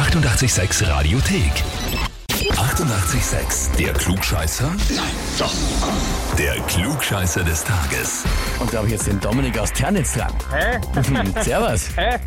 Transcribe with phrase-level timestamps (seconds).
[0.00, 2.09] 886 Radiothek.
[2.60, 3.74] 88,6.
[3.78, 4.68] Der Klugscheißer?
[4.68, 5.04] Nein,
[5.38, 5.54] doch.
[6.36, 8.24] Der Klugscheißer des Tages.
[8.58, 10.30] Und da habe ich jetzt den Dominik aus Ternitz dran.
[10.52, 10.78] Hä?
[11.42, 11.88] Servus.
[11.96, 12.18] Hä?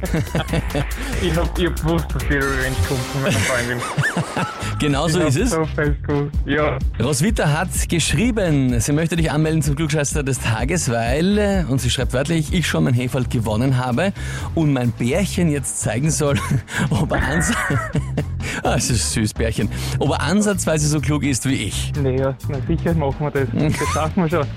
[1.21, 3.81] ich hab, ich hab gewusst, dass die Revenge kommt von meiner Freundin.
[4.79, 5.51] Genau so ist es.
[5.51, 6.35] so fest gewusst.
[6.45, 6.77] Ja.
[7.01, 11.89] Roswitha hat geschrieben, sie möchte dich anmelden zum Klugscheißer des Tages, weil, äh, und sie
[11.89, 14.11] schreibt wörtlich, ich schon mein Hefeld gewonnen habe
[14.55, 16.37] und mein Bärchen jetzt zeigen soll,
[16.89, 17.53] ob er, ans
[18.69, 21.91] ah, das ist süß, Bärchen, ob er ansatzweise so klug ist wie ich.
[22.01, 23.47] Nee, ja, na sicher machen wir das.
[23.79, 24.47] Das schaffen wir schon.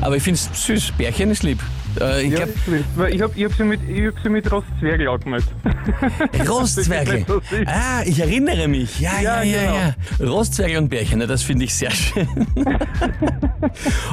[0.00, 1.60] Aber ich finde es süß, Bärchen ist lieb.
[2.00, 2.84] Äh, ich Ja, ist lieb.
[2.96, 5.48] Weil ich hab, ich hab sie mit, ich hab sie mit Rostzwergel angemeldet.
[6.48, 7.24] Rostzwergel.
[7.66, 8.98] Ah, ich erinnere mich.
[9.00, 9.74] Ja, ja, Ja, ja, genau.
[10.24, 10.26] ja.
[10.32, 12.26] Rostzwergel und Bärchen, na, das finde ich sehr schön.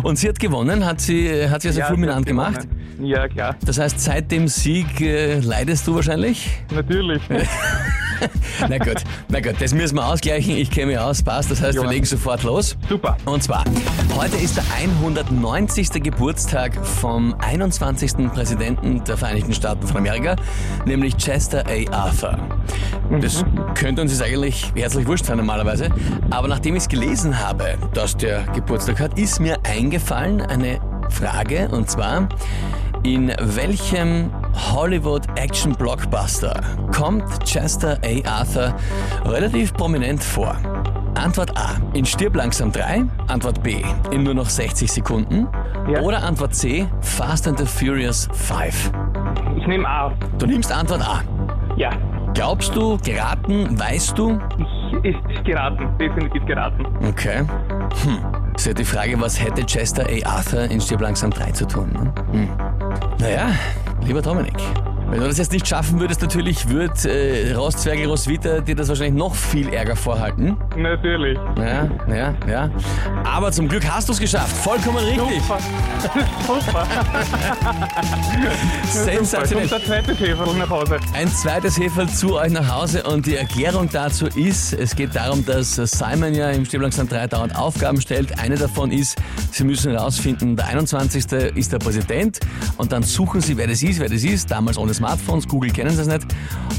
[0.04, 2.62] und sie hat gewonnen, hat sie, hat sie also Ja, fulminant sie gemacht.
[2.62, 3.08] gewonnen.
[3.08, 3.56] Ja, klar.
[3.66, 6.50] Das heißt, seit dem Sieg äh, leidest du wahrscheinlich?
[6.74, 7.22] Natürlich.
[8.70, 10.56] Na gut, na gut, das müssen wir ausgleichen.
[10.58, 11.52] Ich kenne mich aus, passt.
[11.52, 11.90] Das heißt, wir Ja.
[11.90, 12.76] legen sofort los.
[12.90, 13.18] Super.
[13.26, 13.64] Und zwar,
[14.16, 16.02] heute ist der 190.
[16.04, 18.30] Geburtstag vom 21.
[18.34, 20.36] Präsidenten der Vereinigten Staaten von Amerika,
[20.86, 21.94] nämlich Chester A.
[22.06, 22.38] Arthur.
[23.22, 23.44] Das
[23.76, 25.90] könnte uns jetzt eigentlich herzlich wurscht sein normalerweise,
[26.30, 31.70] aber nachdem ich es gelesen habe, dass der Geburtstag hat, ist mir eingefallen eine Frage
[31.70, 32.28] und zwar,
[33.04, 36.60] in welchem Hollywood-Action-Blockbuster
[36.92, 38.40] kommt Chester A.
[38.40, 38.76] Arthur
[39.26, 40.56] relativ prominent vor?
[41.16, 41.76] Antwort A.
[41.94, 43.04] In Stirb langsam 3.
[43.28, 43.82] Antwort B.
[44.12, 45.48] In nur noch 60 Sekunden.
[45.92, 46.02] Ja.
[46.02, 46.88] Oder Antwort C.
[47.02, 48.92] Fast and the Furious 5.
[49.58, 50.12] Ich nehme A.
[50.38, 51.22] Du nimmst Antwort A.
[51.76, 51.90] Ja.
[52.34, 54.40] Glaubst du, geraten, weißt du?
[55.04, 55.88] Ich, ist geraten.
[56.00, 56.86] Definitiv geraten.
[57.08, 57.40] Okay.
[58.04, 58.47] Hm.
[58.58, 60.38] Ist ja die Frage, was hätte Chester A.
[60.38, 61.92] Arthur in Stirb langsam 3 zu tun?
[61.94, 62.14] Ne?
[62.32, 62.50] Hm.
[63.20, 63.52] Naja,
[64.02, 64.58] lieber Dominik.
[65.10, 69.18] Wenn du das jetzt nicht schaffen würdest, natürlich wird äh, Rostzwergel Roswitha dir das wahrscheinlich
[69.18, 70.58] noch viel Ärger vorhalten.
[70.76, 71.38] Natürlich.
[71.58, 72.70] Ja, ja, ja.
[73.24, 74.54] Aber zum Glück hast du es geschafft.
[74.58, 75.42] Vollkommen richtig.
[75.44, 75.60] Super.
[76.66, 76.88] Super.
[78.92, 79.70] Sensationell.
[79.70, 80.98] Kommt der zweite Käfer nach Hause.
[81.14, 85.46] Ein zweites Heferl zu euch nach Hause und die Erklärung dazu ist, es geht darum,
[85.46, 88.38] dass Simon ja im Stimmlangsam 3 dauernd Aufgaben stellt.
[88.40, 89.18] Eine davon ist,
[89.52, 91.32] sie müssen herausfinden, der 21.
[91.56, 92.42] ist der Präsident
[92.76, 94.52] und dann suchen sie, wer das ist, wer das ist.
[94.52, 96.26] Damals ohne Smartphones, Google kennen sie es nicht.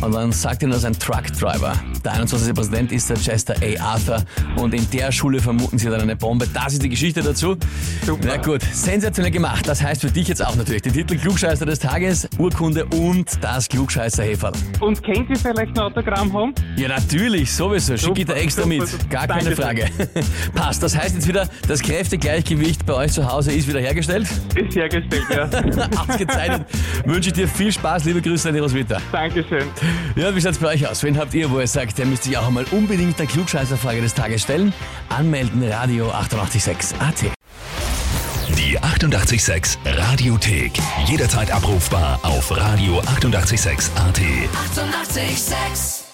[0.00, 1.72] Und dann sagt ihnen das ein Truckdriver.
[2.04, 2.54] Der 21.
[2.54, 3.94] Präsident ist der Chester A.
[3.94, 4.22] Arthur
[4.56, 6.46] und in der Schule vermuten sie dann eine Bombe.
[6.52, 7.56] Das ist die Geschichte dazu.
[8.04, 8.24] Super.
[8.26, 9.66] Na gut, sensationell gemacht.
[9.66, 13.68] Das heißt für dich jetzt auch natürlich den Titel Klugscheißer des Tages, Urkunde und das
[13.68, 14.52] klugscheißer -Häferl.
[14.80, 16.54] Und kennt ihr vielleicht ein Autogramm haben?
[16.76, 17.96] Ja, natürlich, sowieso.
[17.96, 19.10] Schick ich Super, extra super, mit.
[19.10, 19.86] Gar keine Frage.
[19.98, 20.24] Dankeschön.
[20.54, 20.82] Passt.
[20.82, 24.28] Das heißt jetzt wieder, das Kräftegleichgewicht bei euch zu Hause ist wieder hergestellt.
[24.54, 25.48] Ist hergestellt, ja.
[26.08, 26.66] Ausgezeichnet.
[27.04, 28.04] Wünsche ich dir viel Spaß.
[28.08, 29.02] Liebe Grüße an die Roswitha.
[29.12, 29.64] Dankeschön.
[30.16, 31.02] Ja, wie schaut's bei euch aus?
[31.02, 34.14] Wen habt ihr, wo ihr sagt, der müsste sich auch einmal unbedingt der Klugscheißerfrage des
[34.14, 34.72] Tages stellen?
[35.10, 37.30] Anmelden, Radio 886 AT.
[38.56, 40.72] Die 88,6 Radiothek.
[41.04, 44.18] Jederzeit abrufbar auf radio886.at.
[44.18, 45.18] 88,6.
[45.18, 46.07] Eighty-eight, sex.